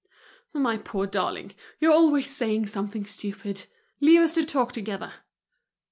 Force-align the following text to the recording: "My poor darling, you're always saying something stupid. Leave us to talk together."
"My 0.55 0.77
poor 0.77 1.05
darling, 1.05 1.53
you're 1.79 1.91
always 1.93 2.27
saying 2.27 2.65
something 2.65 3.05
stupid. 3.05 3.67
Leave 3.99 4.21
us 4.21 4.33
to 4.33 4.43
talk 4.43 4.71
together." 4.71 5.13